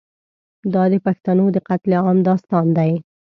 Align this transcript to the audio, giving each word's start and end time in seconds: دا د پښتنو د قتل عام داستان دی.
دا 0.73 0.83
د 0.91 0.95
پښتنو 1.05 1.45
د 1.55 1.57
قتل 1.67 1.91
عام 2.05 2.17
داستان 2.27 2.65
دی. 2.77 2.91